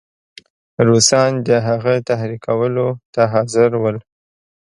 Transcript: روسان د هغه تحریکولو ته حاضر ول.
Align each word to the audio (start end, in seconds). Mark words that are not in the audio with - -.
روسان 0.87 1.31
د 1.47 1.49
هغه 1.67 1.93
تحریکولو 2.09 2.87
ته 3.13 3.21
حاضر 3.33 3.71
ول. 3.81 3.97